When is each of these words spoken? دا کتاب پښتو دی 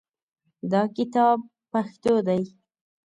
دا 0.71 0.81
کتاب 0.97 1.37
پښتو 1.71 2.13
دی 2.27 2.43